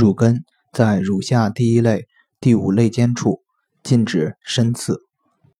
[0.00, 2.06] 乳根在乳下第一肋、
[2.40, 3.42] 第五肋间处，
[3.82, 5.09] 禁止深刺。